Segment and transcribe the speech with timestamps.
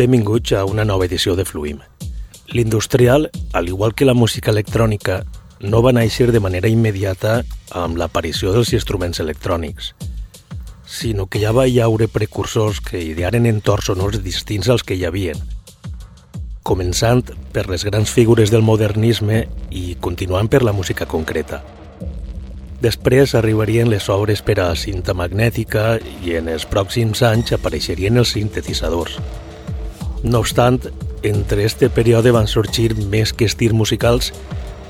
[0.00, 1.80] benvinguts a una nova edició de Fluim.
[2.48, 5.24] L'industrial, al igual que la música electrònica,
[5.60, 7.42] no va néixer de manera immediata
[7.76, 9.90] amb l'aparició dels instruments electrònics,
[10.88, 15.04] sinó que ja va hi haure precursors que idearen entorns sonors distints als que hi
[15.04, 15.36] havien,
[16.64, 21.60] començant per les grans figures del modernisme i continuant per la música concreta.
[22.80, 28.32] Després arribarien les obres per a cinta magnètica i en els pròxims anys apareixerien els
[28.38, 29.20] sintetitzadors.
[30.22, 30.80] No obstant,
[31.22, 34.32] entre este període van sorgir més que estils musicals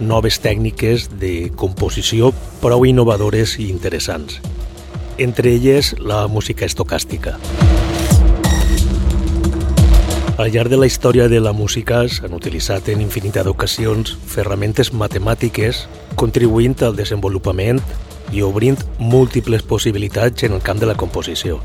[0.00, 2.32] noves tècniques de composició
[2.62, 4.40] prou innovadores i interessants.
[5.18, 7.36] Entre elles, la música estocàstica.
[10.40, 15.84] Al llarg de la història de la música s'han utilitzat en infinitat d'ocasions ferramentes matemàtiques
[16.16, 17.82] contribuint al desenvolupament
[18.32, 21.60] i obrint múltiples possibilitats en el camp de la composició.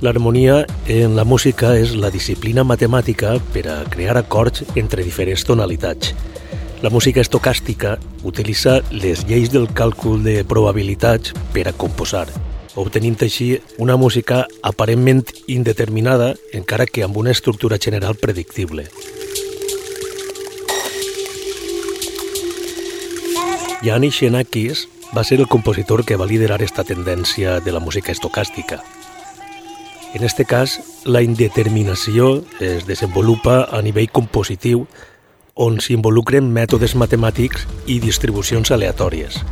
[0.00, 6.12] L'harmonia en la música és la disciplina matemàtica per a crear acords entre diferents tonalitats.
[6.86, 12.28] La música estocàstica utilitza les lleis del càlcul de probabilitats per a composar,
[12.78, 13.48] obtenint així
[13.82, 18.86] una música aparentment indeterminada, encara que amb una estructura general predictible.
[23.82, 28.78] Yannis Xenakis va ser el compositor que va liderar esta tendència de la música estocàstica.
[30.14, 34.86] En este cas, la indeterminació es desenvolupa a nivell compositiu
[35.54, 39.42] on s'involucren mètodes matemàtics i distribucions aleatòries.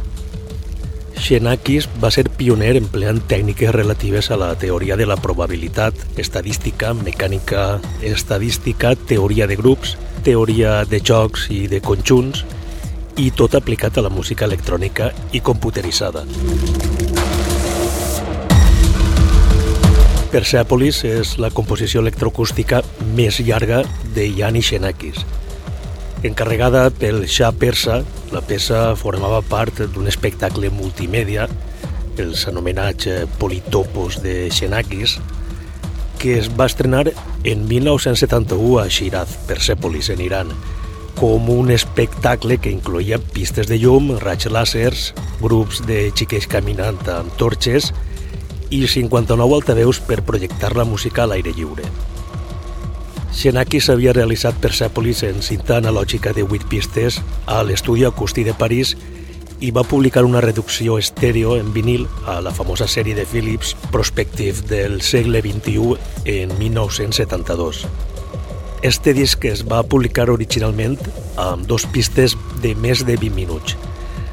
[1.21, 7.81] Xenakis va ser pioner empleant tècniques relatives a la teoria de la probabilitat, estadística, mecànica
[8.01, 12.45] estadística, teoria de grups, teoria de jocs i de conjunts,
[13.17, 16.27] i tot aplicat a la música electrònica i computeritzada.
[20.37, 22.83] Persepolis és la composició electroacústica
[23.17, 23.79] més llarga
[24.13, 25.23] de Yannis Xenakis.
[26.29, 28.03] Encarregada pel Shah persa,
[28.35, 31.47] la peça formava part d'un espectacle multimèdia,
[32.21, 33.09] els anomenats
[33.41, 35.15] Politopos de Xenakis,
[36.21, 40.53] que es va estrenar en 1971 a Shiraz, Persepolis, en Iran,
[41.17, 47.33] com un espectacle que incloïa pistes de llum, raigs làsers, grups de xiquets caminant amb
[47.41, 47.95] torxes
[48.71, 51.85] i 59 altaveus per projectar la música a l'aire lliure.
[53.37, 58.95] Xenakis havia realitzat Persepolis en cinta analògica de 8 pistes a l'estudi acústic de París
[59.61, 64.65] i va publicar una reducció estèreo en vinil a la famosa sèrie de Philips Prospective
[64.69, 67.87] del segle XXI en 1972.
[68.83, 70.99] Este disc es va publicar originalment
[71.37, 73.77] amb dos pistes de més de 20 minuts,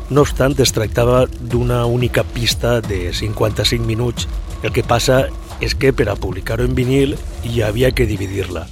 [0.09, 4.27] no obstant, es tractava d'una única pista de 55 minuts.
[4.63, 5.27] El que passa
[5.63, 8.65] és que per a publicar-ho en vinil hi havia que dividir-la.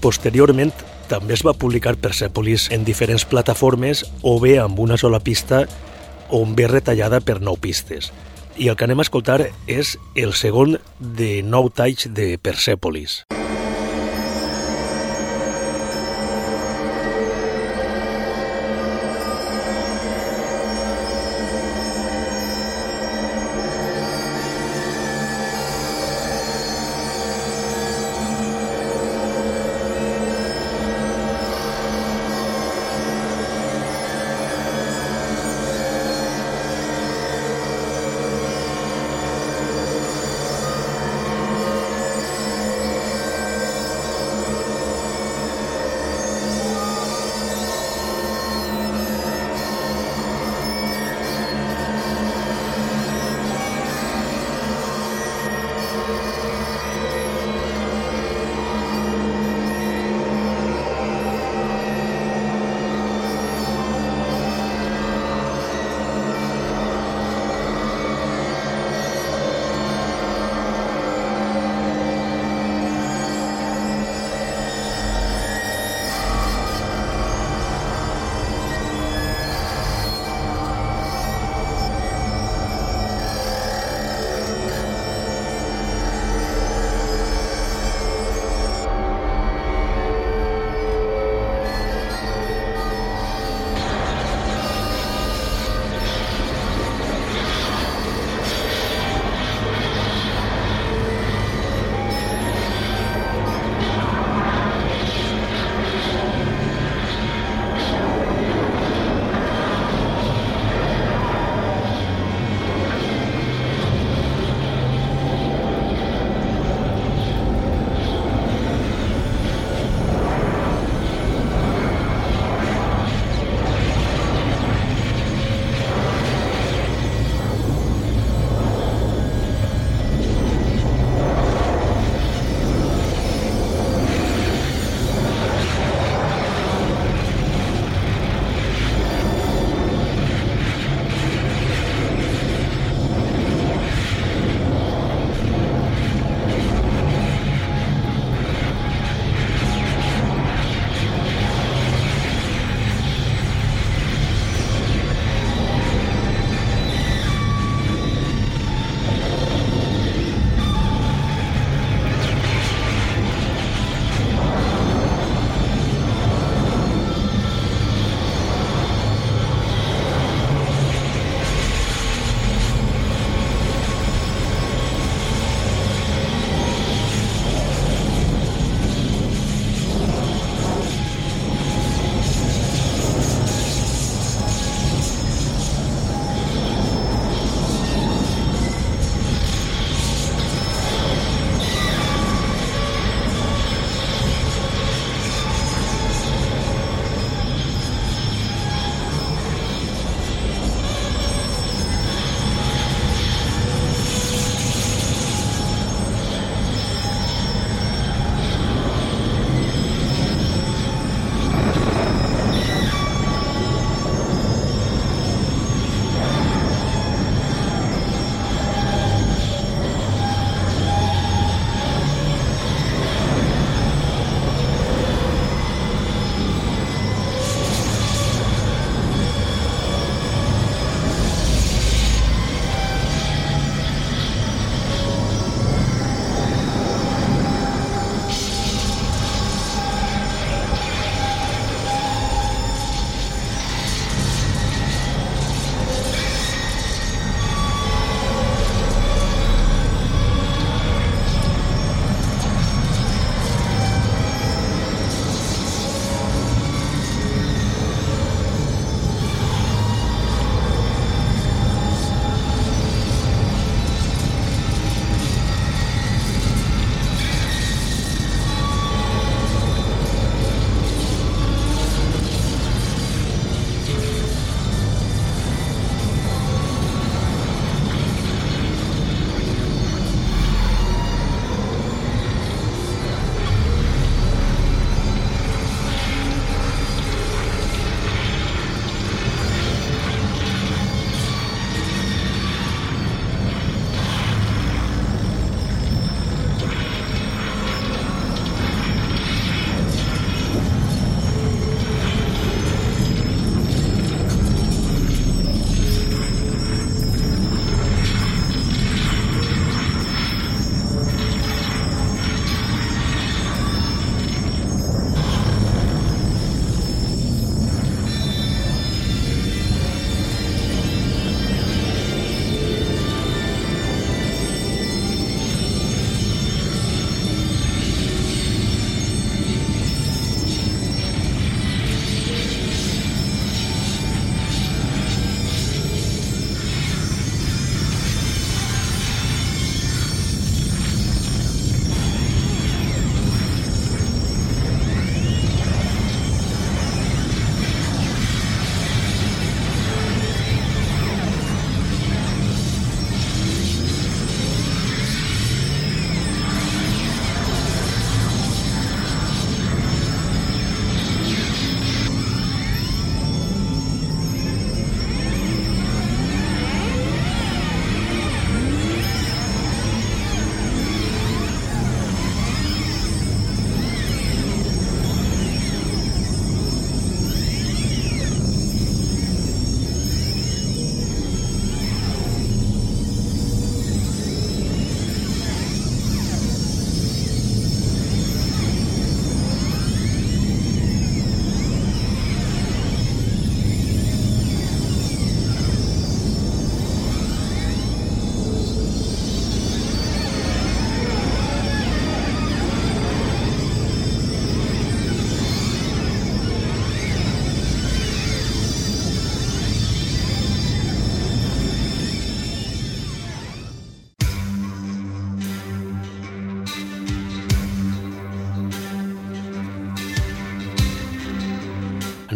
[0.00, 0.72] Posteriorment,
[1.08, 5.66] també es va publicar Persepolis en diferents plataformes o bé amb una sola pista
[6.30, 8.12] o bé retallada per nou pistes.
[8.56, 13.26] I el que anem a escoltar és el segon de nou talls de Persepolis.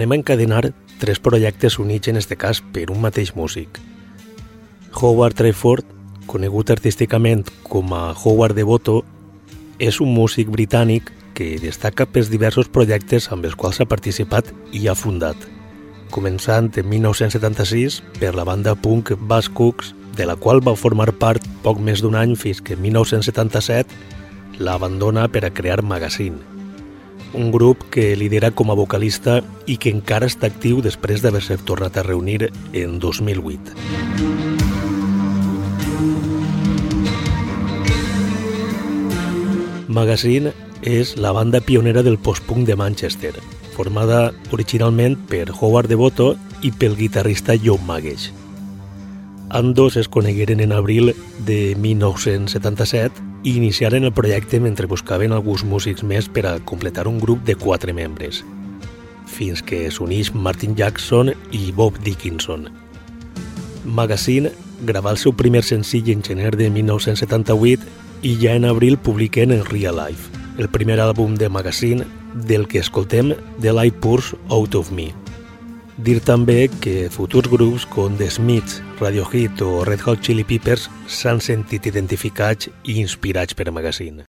[0.00, 3.76] Anem a encadenar tres projectes units en este cas per un mateix músic.
[4.97, 5.85] Howard Trayford,
[6.25, 9.02] conegut artísticament com a Howard Devoto,
[9.78, 14.88] és un músic britànic que destaca pels diversos projectes amb els quals ha participat i
[14.88, 15.37] ha fundat,
[16.09, 21.45] començant en 1976 per la banda punk Bass Cooks, de la qual va formar part
[21.61, 26.59] poc més d'un any fins que en 1977 l'abandona per a crear Magazine
[27.32, 31.96] un grup que lidera com a vocalista i que encara està actiu després d'haver-se tornat
[31.96, 33.75] a reunir en 2008.
[39.90, 43.34] Magazine és la banda pionera del post-punk de Manchester,
[43.75, 48.30] formada originalment per Howard Devoto i pel guitarrista John Magues.
[49.50, 56.04] Ambdós es conegueren en abril de 1977 i iniciaren el projecte mentre buscaven alguns músics
[56.04, 58.42] més per a completar un grup de quatre membres,
[59.26, 62.68] fins que s'uneix Martin Jackson i Bob Dickinson.
[63.85, 64.52] Magazine
[64.85, 69.64] gravà el seu primer senzill en gener de 1978 i ja en abril publiquen el
[69.64, 70.28] Real Life,
[70.59, 72.04] el primer àlbum de Magazine
[72.35, 75.19] del que escoltem The Light Pours Out of Me.
[75.99, 81.42] Dir també que futurs grups com The Smiths, Radiohead o Red Hot Chili Peppers s'han
[81.42, 84.29] sentit identificats i inspirats per Magazine.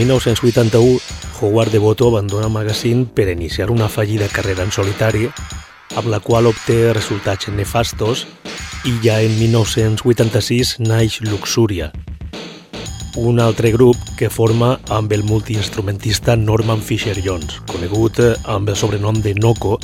[0.00, 0.98] 1981,
[1.40, 5.28] Howard Devoto abandona magazine per iniciar una fallida carrera en solitari,
[5.96, 8.24] amb la qual obté resultats nefastos
[8.88, 11.90] i ja en 1986 naix Luxuria,
[13.16, 19.34] un altre grup que forma amb el multiinstrumentista Norman Fisher-Jones, conegut amb el sobrenom de
[19.34, 19.76] Noco,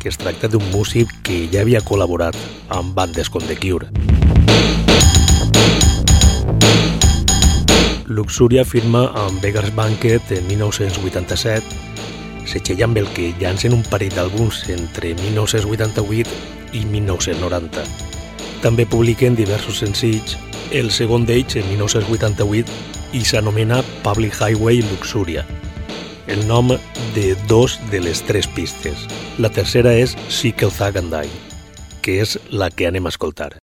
[0.00, 2.34] que es tracta d'un músic que ja havia col·laborat
[2.68, 4.19] amb bandes com The Cure.
[8.10, 11.62] Luxuria firma amb Beggars Banquet en 1987,
[12.50, 17.84] setxella amb el que llancen un parell d'àlbums entre 1988 i 1990.
[18.64, 20.34] També publiquen diversos senzills,
[20.74, 25.46] el segon d'ells en 1988 i s'anomena Public Highway Luxuria,
[26.26, 26.74] el nom
[27.14, 29.06] de dos de les tres pistes.
[29.38, 31.42] La tercera és Sickle Thug and Die,
[32.02, 33.59] que és la que anem a escoltar.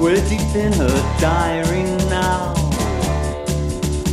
[0.00, 2.54] We're deep in her diary now.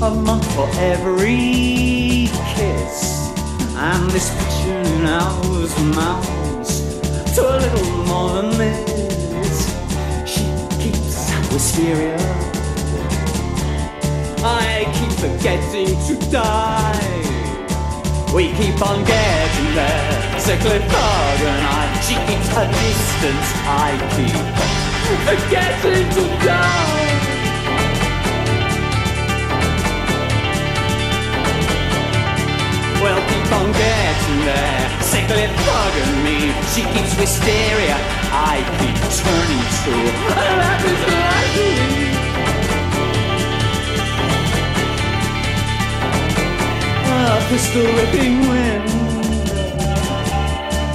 [0.02, 3.32] A month for every kiss.
[3.74, 5.42] And this picture in now
[5.96, 6.82] mounts
[7.36, 9.70] to a little more than this.
[10.26, 10.44] She
[10.84, 12.18] keeps wisteria.
[14.44, 17.00] I keep forgetting to die.
[18.36, 20.40] We keep on getting there.
[20.92, 22.02] Fog and I.
[22.02, 23.48] She keeps her distance.
[23.66, 24.87] I keep
[25.50, 27.08] getting to die.
[33.02, 36.38] Well, keep on getting there, sickly bugging me.
[36.74, 37.96] She keeps wisteria,
[38.32, 39.94] I keep turning to
[40.62, 41.78] life is likely.
[47.20, 48.90] A pistol whipping wind,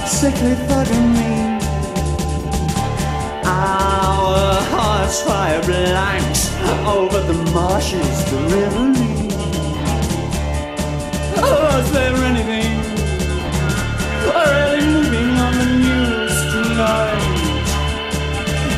[0.07, 1.52] sickly bugging me.
[4.33, 6.49] Our hearts fire blanks
[6.87, 8.87] over the marshes, the river.
[11.37, 12.71] Oh, is there anything
[14.25, 17.21] really moving on the news tonight?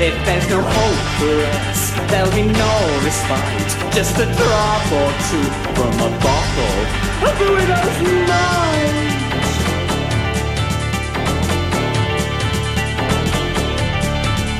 [0.07, 1.79] If there's no hope for us,
[2.11, 2.73] there'll be no
[3.05, 3.71] respite.
[3.95, 6.79] Just a drop or two from a bottle
[7.27, 9.24] of the widow's night.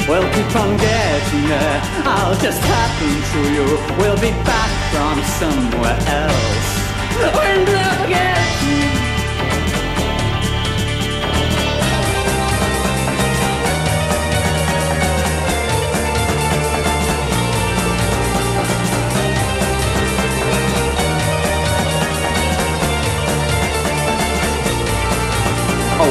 [0.08, 1.82] We'll keep on getting there.
[2.06, 3.66] I'll just happen to you.
[3.98, 6.76] We'll be back from somewhere else.
[7.18, 9.05] We'll never get.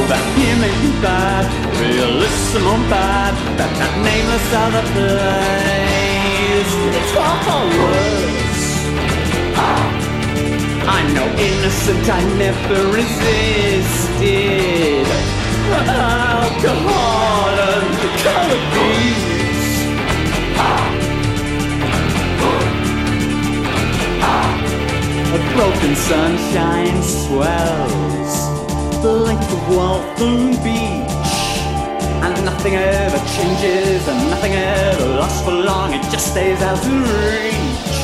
[0.09, 1.45] That him ain't bad,
[1.79, 3.33] realissimo bad.
[3.57, 8.65] That that nameless other place, it's far far worse.
[10.95, 14.25] I'm no innocent, I never resisted
[15.73, 17.89] alcohol and
[18.23, 19.65] color beats.
[25.33, 28.04] A broken sunshine swells
[29.05, 31.37] the length of Waltham Beach.
[32.25, 36.93] And nothing ever changes, and nothing ever lasts for long, it just stays out of
[37.13, 37.97] reach.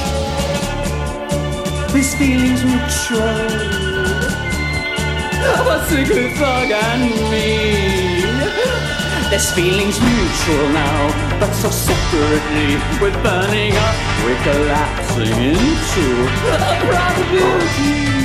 [1.91, 3.49] These feelings mutual,
[5.73, 7.49] a secret fog and me.
[9.31, 11.01] This feeling's mutual now,
[11.39, 12.69] but so separately.
[13.01, 16.05] We're burning up, we're collapsing into
[16.57, 18.20] a probability.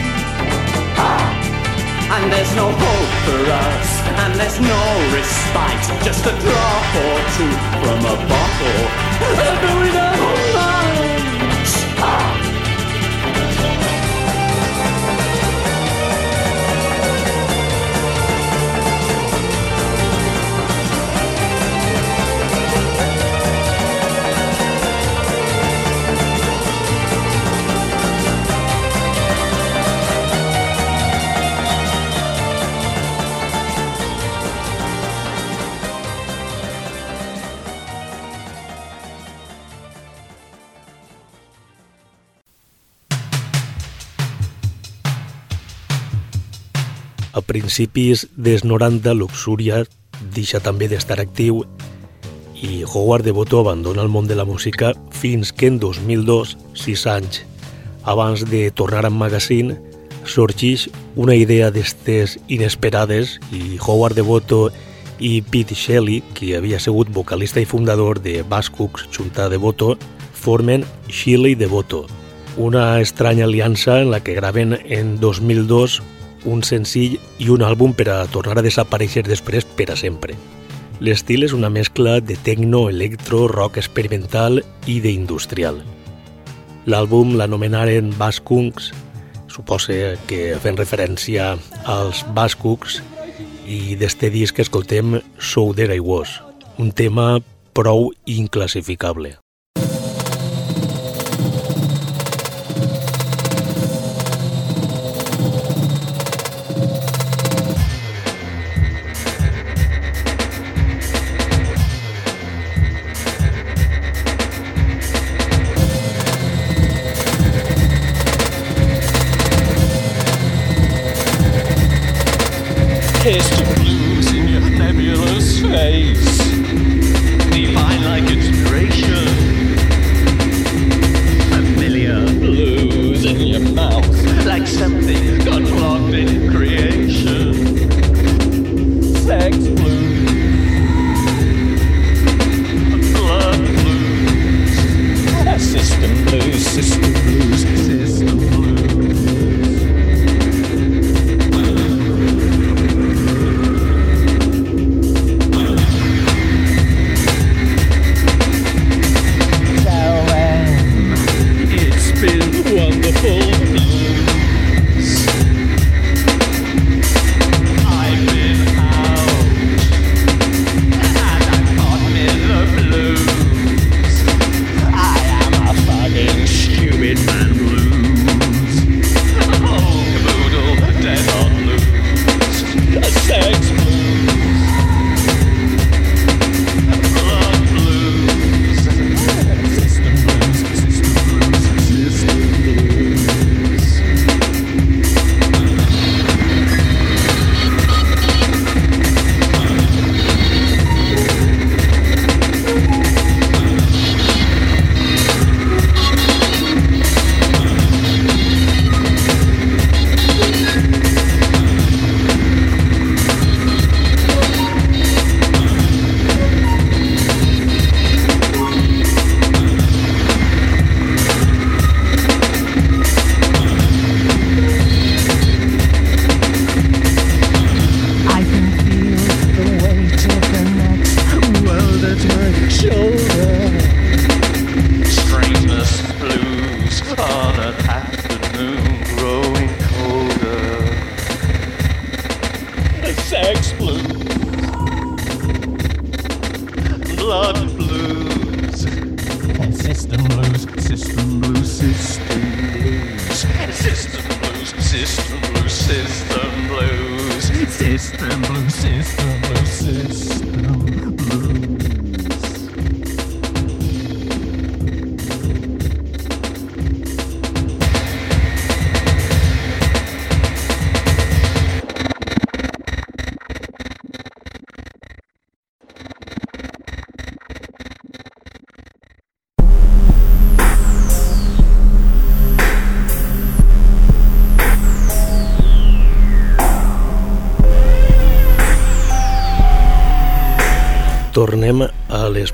[2.08, 3.88] And there's no hope for us,
[4.22, 6.04] and there's no respite.
[6.04, 8.80] Just a drop or two from a bottle,
[9.60, 10.65] going all night.
[47.66, 49.80] Principis dels 90, Luxuria
[50.30, 51.64] deixa també d'estar actiu
[52.62, 57.42] i Howard Devoto abandona el món de la música fins que en 2002, sis anys
[58.06, 59.74] abans de tornar a Magazine,
[60.22, 60.86] sorgeix
[61.18, 64.68] una idea d'estes inesperades i Howard Devoto
[65.18, 69.96] i Pete Shelley, qui havia sigut vocalista i fundador de Bascooks Junta de Voto,
[70.30, 72.06] formen Shelley de Voto,
[72.56, 76.02] una estranya aliança en la que graven en 2002
[76.46, 80.36] un senzill i un àlbum per a tornar a desaparèixer després per a sempre.
[81.00, 85.82] L'estil és una mescla de techno, electro, rock experimental i d'industrial.
[86.86, 88.92] L'àlbum l'anomenaren Baskunks,
[89.50, 91.54] suposa que fent referència
[91.84, 93.00] als Bascooks
[93.66, 96.38] i d'este disc escoltem So There I Was,
[96.78, 97.40] un tema
[97.76, 99.36] prou inclassificable.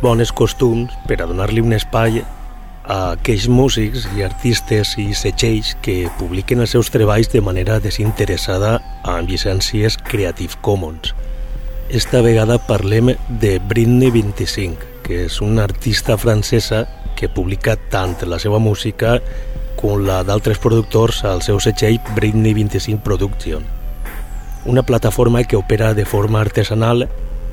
[0.02, 2.18] Bones costums per a donar-li un espai
[2.82, 8.80] a aquells músics i artistes i setxells que publiquen els seus treballs de manera desinteressada
[9.06, 11.14] amb llicències Creative Commons.
[11.88, 16.84] Esta vegada parlem de Britney 25, que és una artista francesa
[17.14, 19.20] que publica tant la seva música
[19.78, 23.62] com la d'altres productors al seu setxell Britney 25 Production,
[24.66, 27.06] una plataforma que opera de forma artesanal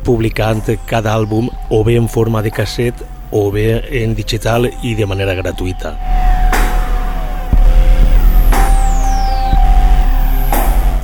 [0.03, 2.93] publicant cada àlbum o bé en forma de casset
[3.31, 5.95] o bé en digital i de manera gratuïta.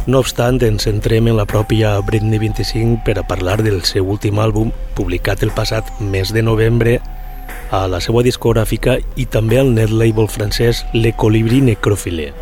[0.05, 4.37] No obstant, ens centrem en la pròpia Britney 25 per a parlar del seu últim
[4.37, 6.99] àlbum, publicat el passat mes de novembre
[7.73, 12.33] a la seva discogràfica i també al net label francès Le Colibri Necrophile.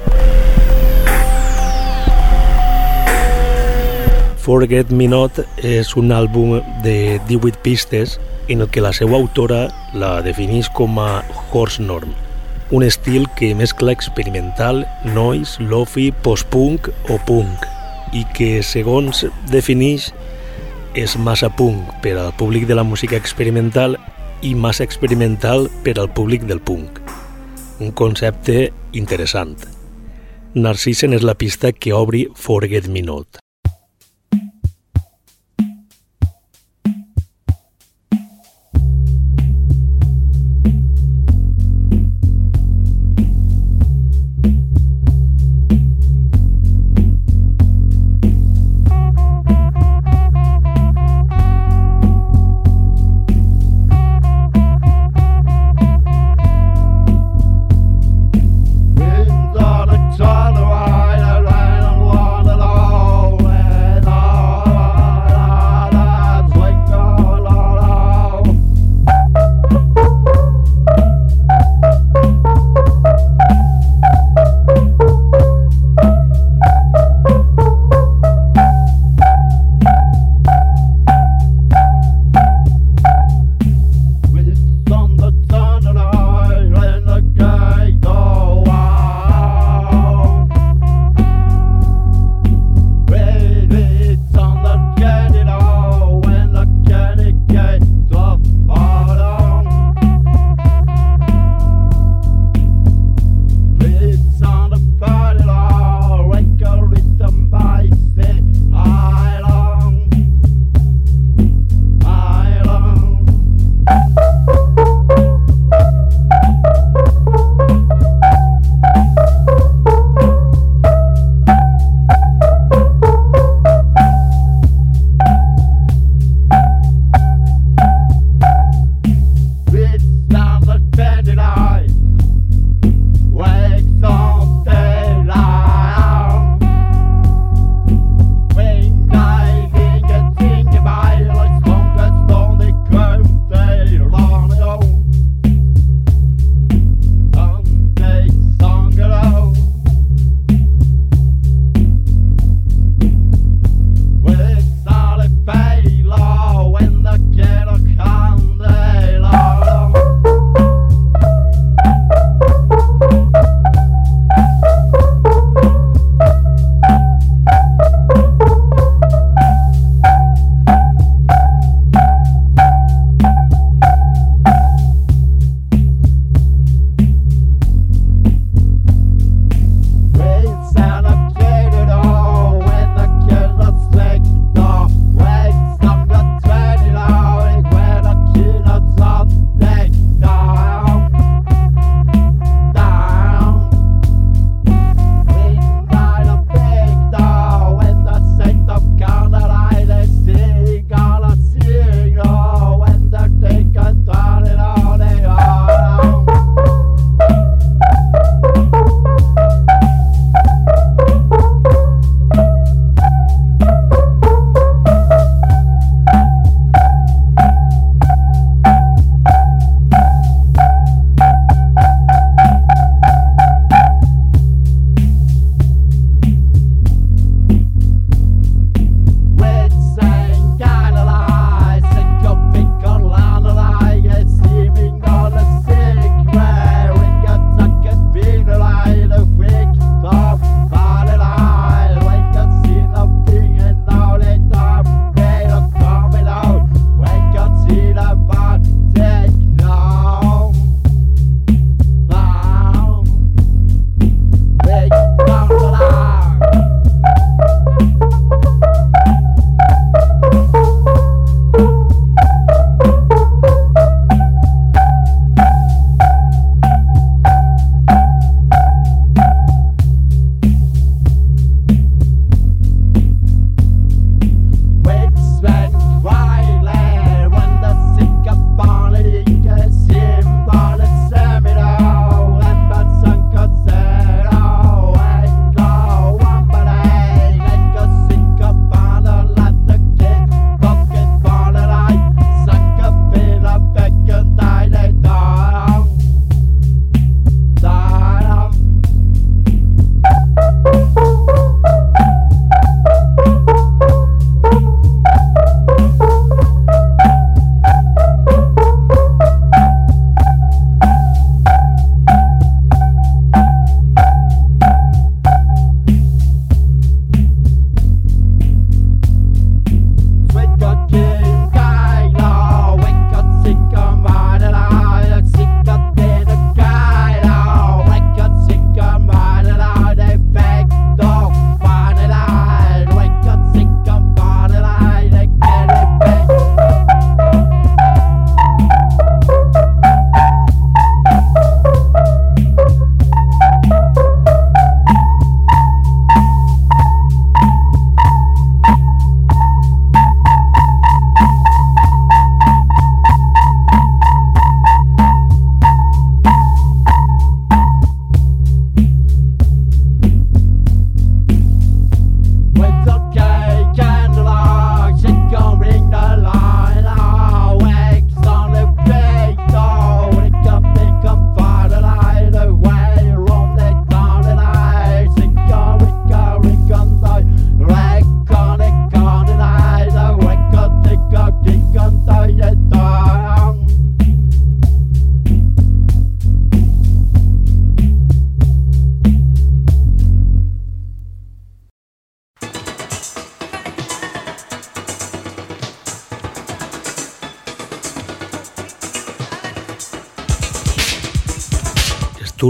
[4.43, 8.17] Forget Me Not és un àlbum de 18 pistes
[8.51, 11.21] en el que la seva autora la defineix com a
[11.55, 12.11] horse norm,
[12.75, 14.81] un estil que mescla experimental,
[15.15, 17.63] noise, lofi, post-punk o punk
[18.11, 20.09] i que, segons defineix,
[20.91, 23.95] és massa punk per al públic de la música experimental
[24.43, 26.99] i massa experimental per al públic del punk.
[27.79, 29.55] Un concepte interessant.
[30.53, 33.42] Narcissen és la pista que obri Forget Me Not.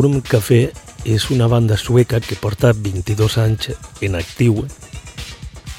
[0.04, 0.74] Sturm Café
[1.06, 3.70] és una banda sueca que porta 22 anys
[4.04, 4.58] en actiu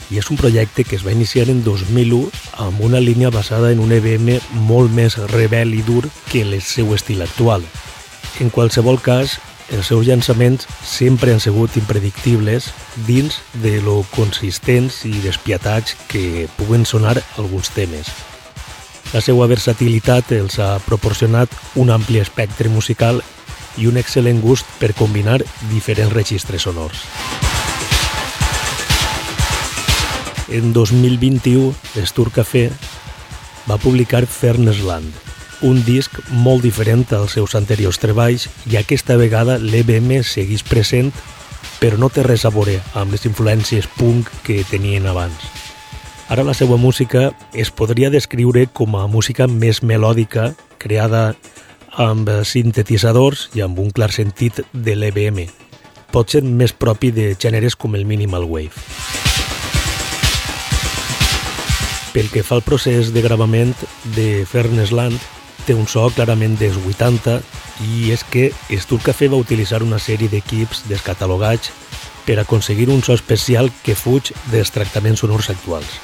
[0.08, 2.30] i és un projecte que es va iniciar en 2001
[2.64, 4.38] amb una línia basada en un EBM
[4.70, 7.66] molt més rebel i dur que el seu estil actual.
[8.40, 9.36] En qualsevol cas,
[9.68, 12.70] els seus llançaments sempre han sigut impredictibles
[13.04, 18.08] dins de lo consistents i despiatats que puguen sonar alguns temes.
[19.12, 23.20] La seva versatilitat els ha proporcionat un ampli espectre musical
[23.78, 27.04] i un excel·lent gust per combinar diferents registres sonors.
[30.48, 31.72] En 2021,
[32.04, 32.68] Stur Café
[33.66, 35.08] va publicar Fernesland,
[35.64, 41.12] un disc molt diferent als seus anteriors treballs i aquesta vegada l'EBM segueix present
[41.80, 45.36] però no té res a veure amb les influències punk que tenien abans.
[46.32, 51.34] Ara la seva música es podria descriure com a música més melòdica, creada
[52.00, 55.44] amb sintetitzadors i amb un clar sentit de l'EBM,
[56.10, 58.74] pot ser més propi de gèneres com el minimal wave.
[62.14, 63.74] Pel que fa al procés de gravament
[64.14, 65.18] de Fernesland,
[65.66, 67.40] té un so clarament dels 80
[67.88, 71.72] i és que Stur Café va utilitzar una sèrie d'equips descatalogats
[72.24, 75.98] per aconseguir un so especial que fuig dels tractaments sonors actuals.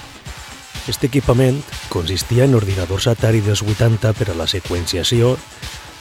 [0.81, 1.61] Aquest equipament
[1.93, 5.37] consistia en ordinadors Atari dels 80 per a la seqüenciació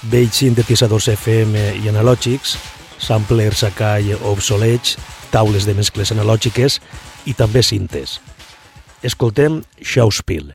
[0.04, 2.56] vells sintetitzadors FM i analògics,
[3.00, 4.98] samplers Akai obsolets,
[5.34, 6.80] taules de mescles analògiques
[7.26, 8.20] i també cintes.
[9.04, 10.54] Escoltem Schauspiel.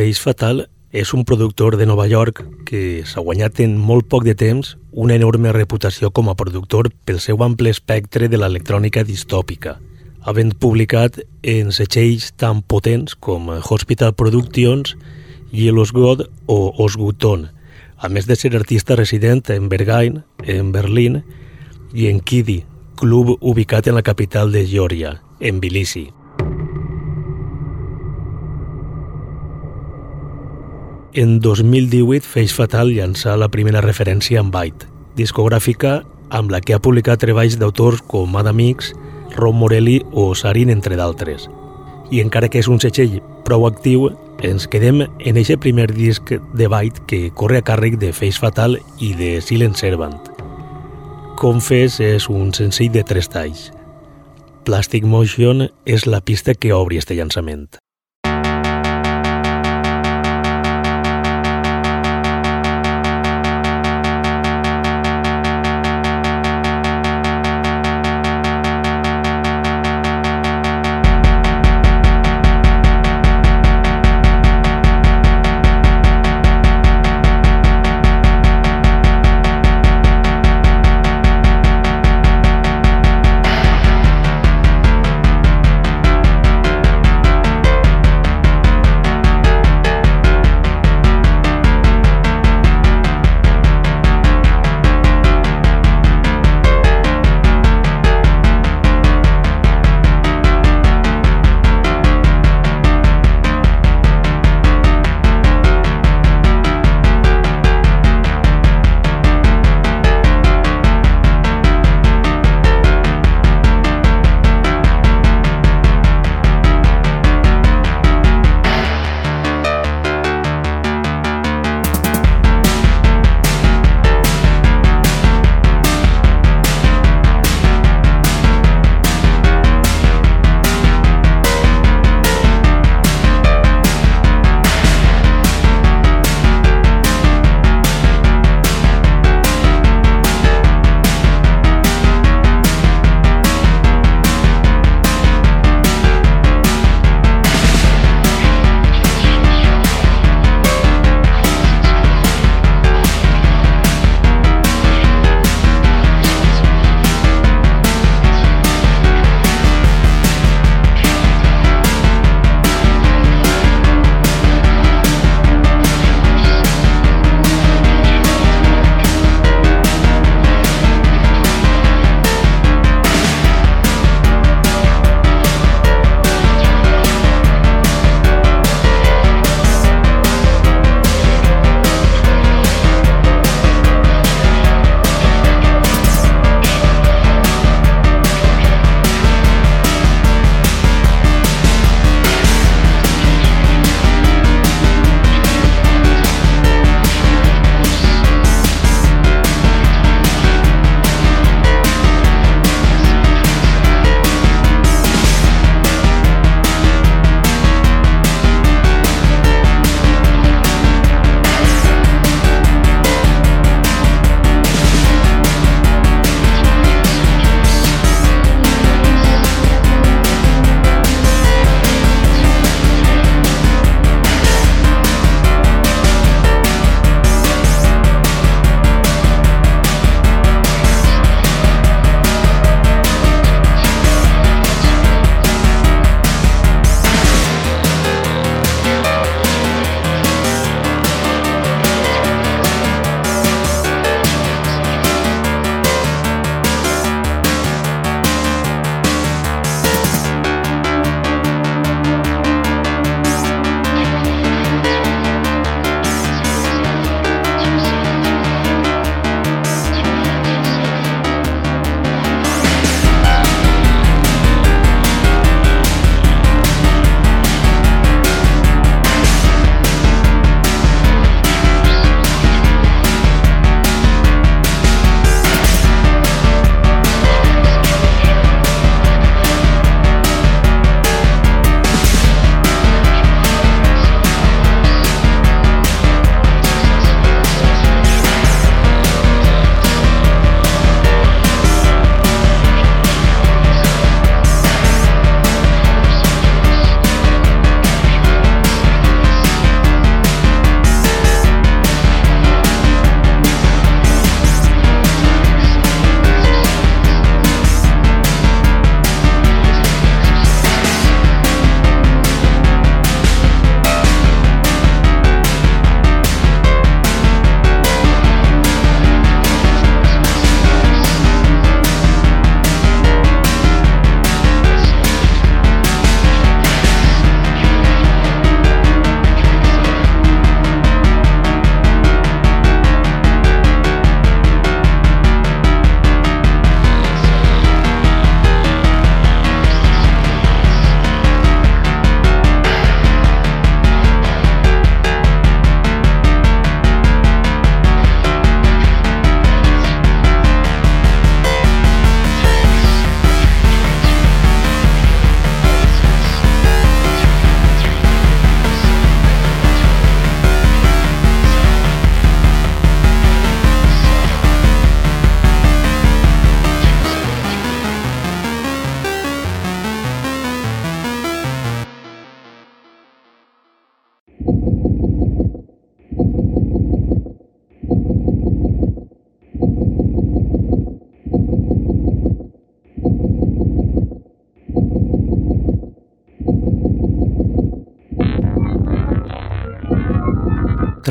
[0.00, 0.62] Face Fatal
[0.96, 5.12] és un productor de Nova York que s'ha guanyat en molt poc de temps una
[5.18, 9.74] enorme reputació com a productor pel seu ample espectre de l'electrònica distòpica,
[10.24, 14.94] havent publicat en setxells tan potents com Hospital Productions,
[15.52, 17.50] Yellow's God o Osguton,
[18.00, 21.20] a més de ser artista resident en Berghain, en Berlín
[21.92, 22.62] i en Kidi,
[22.96, 26.06] club ubicat en la capital de Geòrgia, en Tbilisi.
[31.12, 34.86] En 2018, Face Fatal llançà la primera referència en Byte,
[35.18, 38.92] discogràfica amb la que ha publicat treballs d'autors com Adam X,
[39.34, 41.48] Ron Morelli o Sarin, entre d'altres.
[42.14, 44.06] I encara que és un setxell prou actiu,
[44.46, 48.78] ens quedem en aquest primer disc de Byte que corre a càrrec de Face Fatal
[49.02, 50.14] i de Silent Servant.
[51.42, 53.72] Confess és un senzill de tres talls.
[54.62, 57.80] Plastic Motion és la pista que obri este llançament.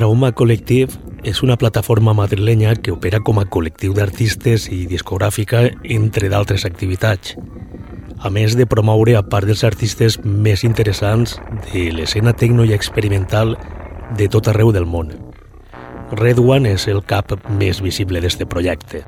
[0.10, 6.32] Trauma Collective és una plataforma madrilenya que opera com a col·lectiu d'artistes i discogràfica, entre
[6.34, 7.36] d'altres activitats,
[8.18, 11.36] a més de promoure a part dels artistes més interessants
[11.68, 13.54] de l'escena tecno i experimental
[14.18, 15.14] de tot arreu del món.
[16.18, 19.06] Red One és el cap més visible d'este projecte.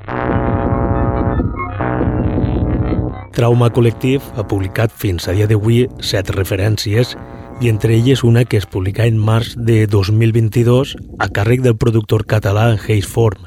[3.33, 8.57] Trauma Collective ha publicat fins a dia d'avui set referències i entre elles una que
[8.57, 13.45] es publica en març de 2022 a càrrec del productor català Hazeform,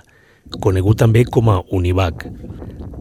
[0.62, 2.27] conegut també com a Univac.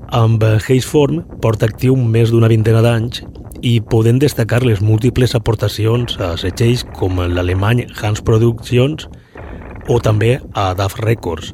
[0.09, 3.22] Amb Hazeform porta actiu més d'una vintena d'anys
[3.61, 9.07] i podem destacar les múltiples aportacions a setgells com l'alemany Hans Productions
[9.88, 11.53] o també a DAF Records,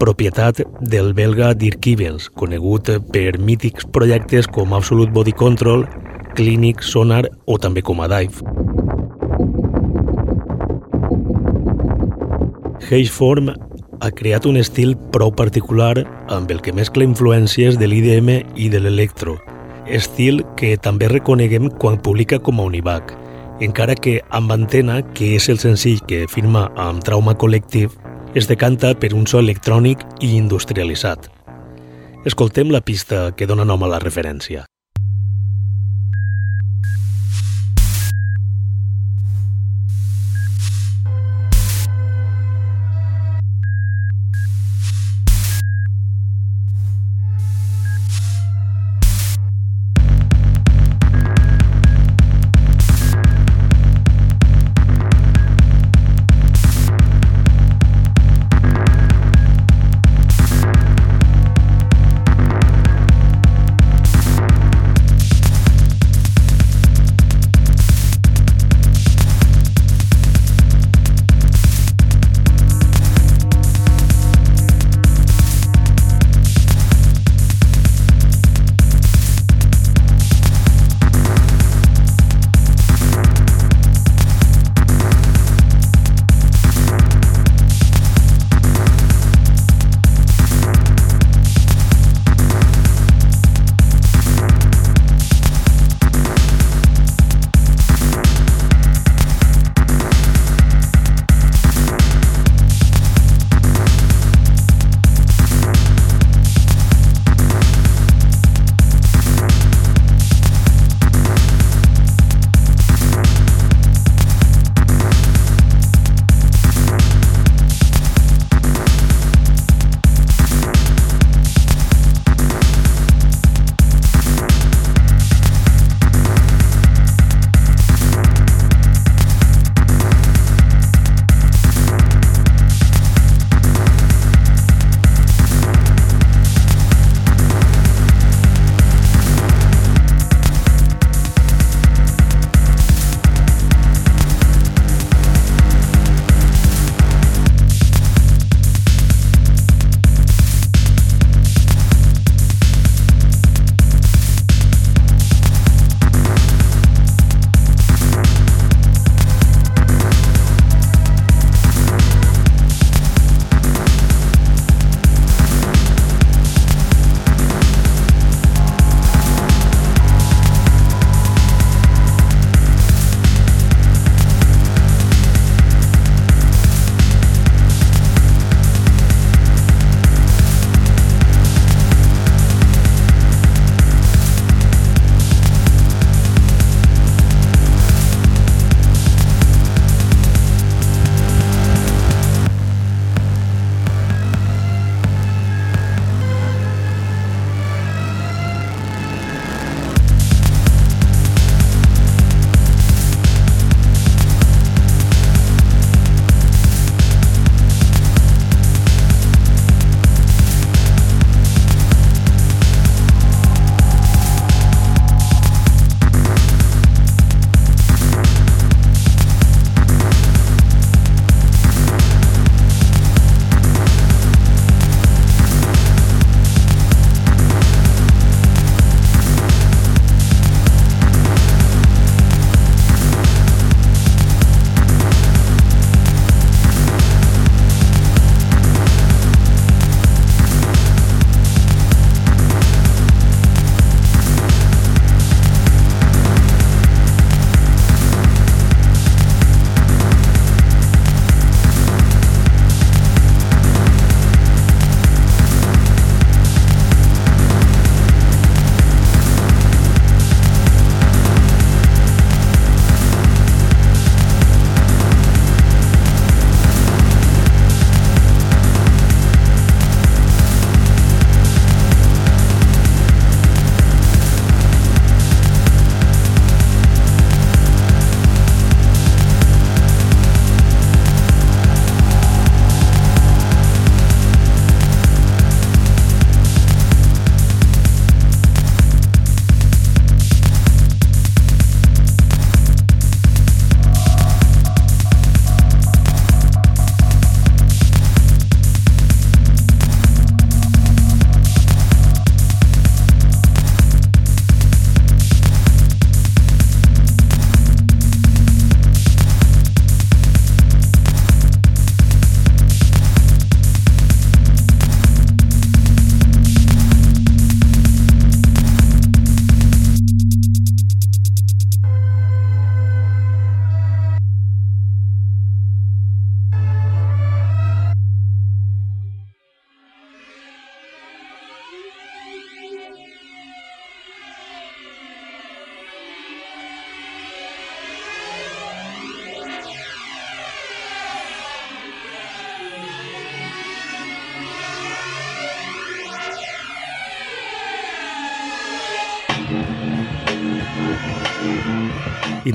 [0.00, 5.84] propietat del belga Dirk Evans, conegut per mítics projectes com Absolute Body Control,
[6.34, 8.44] Clinic, Sonar o també com a Dive.
[12.90, 13.52] Hazeform
[14.00, 15.94] ha creat un estil prou particular
[16.32, 19.36] amb el que mescla influències de l'IDM i de l'electro,
[19.86, 23.12] estil que també reconeguem quan publica com a Univac,
[23.60, 27.92] encara que amb Antena, que és el senzill que firma amb Trauma Collective,
[28.34, 31.28] es decanta per un so electrònic i industrialitzat.
[32.24, 34.64] Escoltem la pista que dona nom a la referència.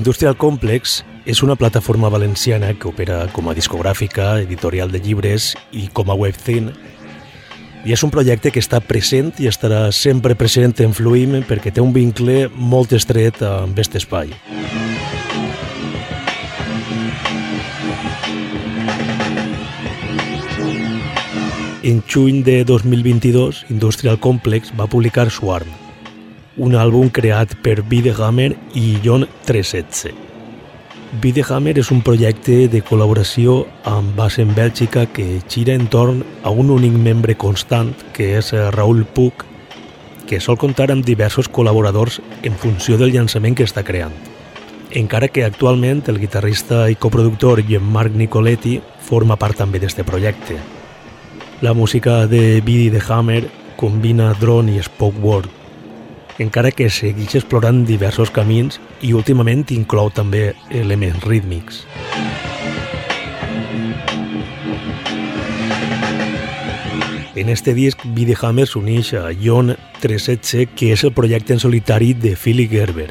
[0.06, 5.88] Industrial Complex és una plataforma valenciana que opera com a discogràfica, editorial de llibres i
[5.90, 6.70] com a webzine
[7.82, 11.82] i és un projecte que està present i estarà sempre present en Fluim perquè té
[11.82, 14.30] un vincle molt estret amb aquest espai.
[21.82, 25.74] En juny de 2022, Industrial Complex va publicar Swarm,
[26.56, 30.14] un àlbum creat per Videhammer i John 316.
[31.20, 36.70] Videhammer és un projecte de col·laboració amb base en Bèlgica que gira entorn a un
[36.72, 39.44] únic membre constant, que és Raúl Puig,
[40.26, 44.16] que sol comptar amb diversos col·laboradors en funció del llançament que està creant.
[44.96, 50.56] Encara que actualment el guitarrista i coproductor Jean-Marc Nicoletti forma part també d'este projecte.
[51.60, 53.44] La música de Bidi de Hammer
[53.76, 55.65] combina drone i spoke word,
[56.42, 61.84] encara que segueix explorant diversos camins i últimament inclou també elements rítmics.
[67.36, 72.14] En este disc, Bidi Hammer s'uneix a John 316, que és el projecte en solitari
[72.16, 73.10] de Philly Gerber,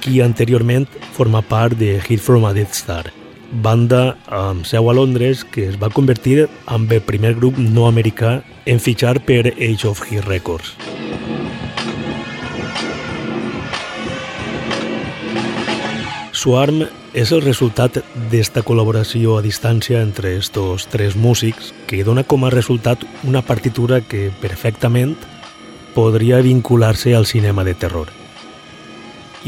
[0.00, 0.86] qui anteriorment
[1.16, 3.10] forma part de Hit from a Death Star,
[3.50, 8.42] banda amb seu a Londres que es va convertir en el primer grup no americà
[8.66, 10.76] en fitxar per Age of Hit Records.
[16.38, 16.84] Swarm
[17.18, 17.96] és el resultat
[18.30, 23.98] d'esta col·laboració a distància entre estos tres músics que dona com a resultat una partitura
[24.06, 25.16] que perfectament
[25.96, 28.12] podria vincular-se al cinema de terror.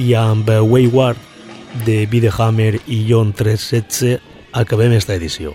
[0.02, 1.22] I amb Wayward,
[1.86, 4.18] de Videhammer i John 316,
[4.50, 5.54] acabem esta edició.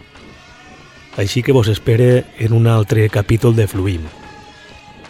[1.20, 4.08] Així que vos espere en un altre capítol de Fluim.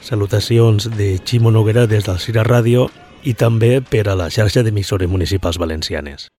[0.01, 2.89] Salutacions de Ximo Noguera des del Cira Ràdio
[3.26, 6.30] i també per a la xarxa d'emissores municipals valencianes.